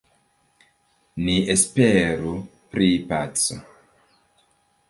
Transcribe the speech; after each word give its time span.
Ni 1.27 1.35
esperu 1.55 2.33
pri 2.73 2.89
paco. 3.13 3.63